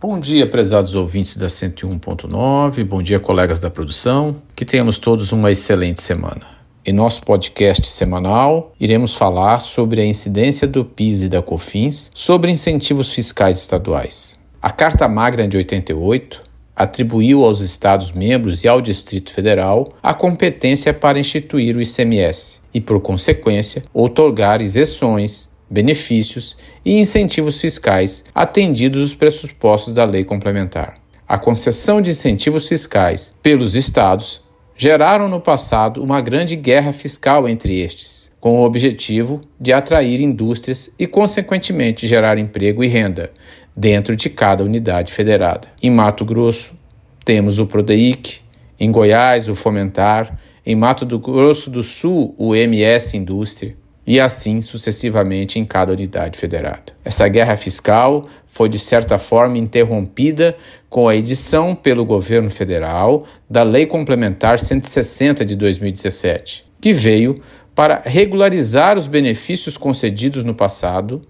[0.00, 4.40] Bom dia, prezados ouvintes da 101.9, bom dia, colegas da produção.
[4.54, 6.42] Que tenhamos todos uma excelente semana.
[6.86, 12.52] Em nosso podcast semanal, iremos falar sobre a incidência do PIS e da COFINS sobre
[12.52, 14.38] incentivos fiscais estaduais.
[14.62, 16.44] A Carta Magna de 88
[16.76, 23.00] atribuiu aos Estados-membros e ao Distrito Federal a competência para instituir o ICMS e, por
[23.00, 30.94] consequência, outorgar isenções, benefícios e incentivos fiscais atendidos os pressupostos da lei complementar.
[31.26, 34.42] A concessão de incentivos fiscais pelos estados
[34.76, 40.94] geraram no passado uma grande guerra fiscal entre estes, com o objetivo de atrair indústrias
[40.98, 43.32] e, consequentemente, gerar emprego e renda
[43.76, 45.68] dentro de cada unidade federada.
[45.82, 46.78] Em Mato Grosso,
[47.24, 48.40] temos o Prodeic,
[48.78, 53.76] em Goiás, o Fomentar, em Mato Grosso do Sul, o MS Indústria
[54.08, 56.94] e assim sucessivamente em cada unidade federada.
[57.04, 60.56] Essa guerra fiscal foi de certa forma interrompida
[60.88, 67.34] com a edição pelo governo federal da Lei Complementar 160 de 2017, que veio
[67.74, 71.20] para regularizar os benefícios concedidos no passado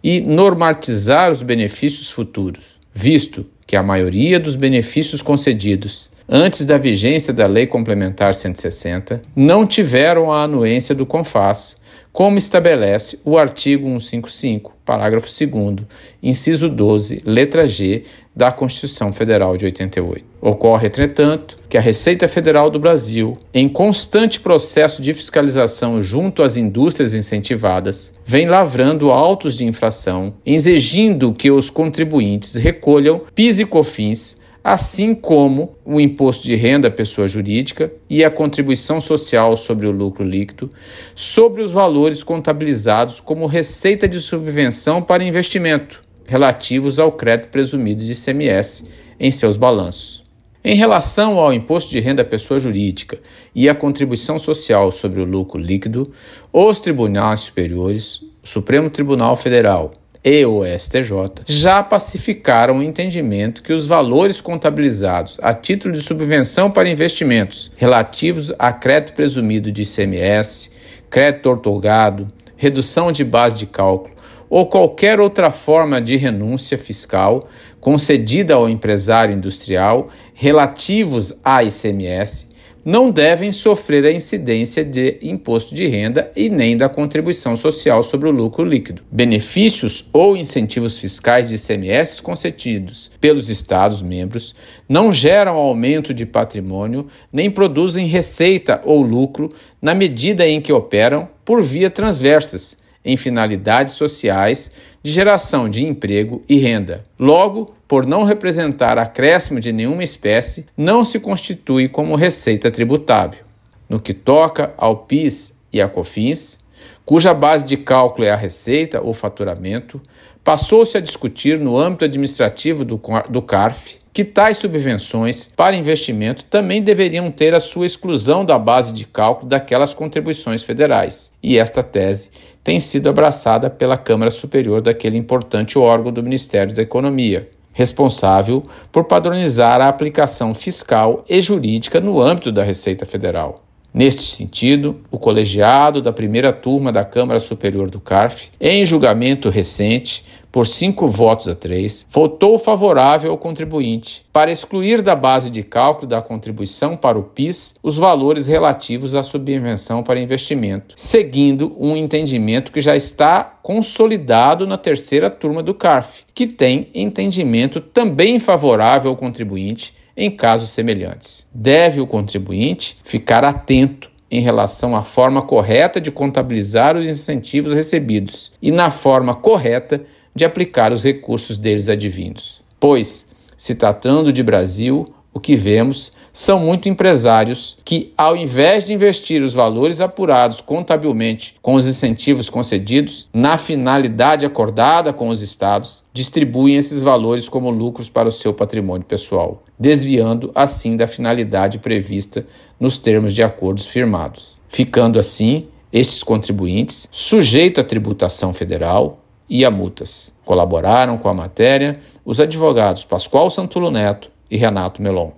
[0.00, 7.32] e normatizar os benefícios futuros, visto que a maioria dos benefícios concedidos antes da vigência
[7.32, 11.77] da Lei Complementar 160 não tiveram a anuência do CONFAS
[12.12, 15.86] como estabelece o artigo 155, parágrafo 2,
[16.22, 20.24] inciso 12, letra G da Constituição Federal de 88.
[20.40, 26.56] Ocorre, entretanto, que a Receita Federal do Brasil, em constante processo de fiscalização junto às
[26.56, 34.38] indústrias incentivadas, vem lavrando autos de infração, exigindo que os contribuintes recolham PIS e COFINS
[34.62, 39.90] assim como o imposto de renda à pessoa jurídica e a contribuição social sobre o
[39.90, 40.70] lucro líquido,
[41.14, 48.12] sobre os valores contabilizados como receita de subvenção para investimento, relativos ao crédito presumido de
[48.12, 50.24] ICMS em seus balanços.
[50.64, 53.18] Em relação ao imposto de renda à pessoa jurídica
[53.54, 56.12] e à contribuição social sobre o lucro líquido,
[56.52, 59.92] os tribunais superiores, o Supremo Tribunal Federal
[60.24, 66.70] e o STJ já pacificaram o entendimento que os valores contabilizados a título de subvenção
[66.70, 70.70] para investimentos relativos a crédito presumido de ICMS,
[71.08, 74.14] crédito ortogado, redução de base de cálculo
[74.50, 77.48] ou qualquer outra forma de renúncia fiscal
[77.80, 82.47] concedida ao empresário industrial relativos a ICMS
[82.88, 88.30] não devem sofrer a incidência de imposto de renda e nem da contribuição social sobre
[88.30, 89.02] o lucro líquido.
[89.12, 94.54] Benefícios ou incentivos fiscais de ICMS concedidos pelos Estados-membros
[94.88, 101.28] não geram aumento de patrimônio nem produzem receita ou lucro na medida em que operam
[101.44, 104.72] por via transversas em finalidades sociais
[105.02, 107.04] de geração de emprego e renda.
[107.18, 113.40] Logo, por não representar acréscimo de nenhuma espécie, não se constitui como receita tributável.
[113.88, 116.62] No que toca ao PIS e a COFINS,
[117.06, 120.00] cuja base de cálculo é a receita ou faturamento,
[120.44, 123.00] passou-se a discutir no âmbito administrativo do,
[123.30, 128.92] do CARF que tais subvenções para investimento também deveriam ter a sua exclusão da base
[128.92, 131.32] de cálculo daquelas contribuições federais.
[131.42, 132.30] E esta tese
[132.64, 137.48] tem sido abraçada pela Câmara Superior daquele importante órgão do Ministério da Economia,
[137.78, 143.67] responsável por padronizar a aplicação fiscal e jurídica no âmbito da Receita Federal.
[143.98, 150.24] Neste sentido, o colegiado da primeira turma da Câmara Superior do CARF, em julgamento recente,
[150.52, 154.22] por cinco votos a três, votou favorável ao contribuinte.
[154.32, 159.24] Para excluir da base de cálculo da contribuição para o PIS os valores relativos à
[159.24, 166.22] subvenção para investimento, seguindo um entendimento que já está consolidado na terceira turma do CARF,
[166.32, 171.48] que tem entendimento também favorável ao contribuinte em casos semelhantes.
[171.54, 178.52] Deve o contribuinte ficar atento em relação à forma correta de contabilizar os incentivos recebidos
[178.60, 180.02] e na forma correta
[180.34, 182.60] de aplicar os recursos deles advindos.
[182.80, 188.92] Pois, se tratando de Brasil, o que vemos são muito empresários que, ao invés de
[188.92, 196.04] investir os valores apurados contabilmente com os incentivos concedidos, na finalidade acordada com os estados,
[196.12, 202.46] distribuem esses valores como lucros para o seu patrimônio pessoal, desviando assim da finalidade prevista
[202.78, 204.56] nos termos de acordos firmados.
[204.68, 209.18] Ficando assim, estes contribuintes sujeitos à tributação federal
[209.50, 210.32] e a multas.
[210.44, 215.30] Colaboraram com a matéria os advogados Pascoal Santulo Neto, e Renato Melon.